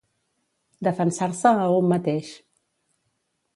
[0.87, 2.35] Defensar-se a un mateix